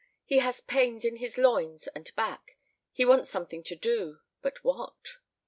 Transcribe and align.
He 0.25 0.39
has 0.39 0.61
pains 0.61 1.05
in 1.05 1.17
his 1.17 1.37
loins 1.37 1.85
and 1.89 2.11
back. 2.15 2.57
He 2.91 3.05
wants 3.05 3.29
something 3.29 3.61
to 3.65 3.75
do, 3.75 4.17
but 4.41 4.63
what? 4.63 5.17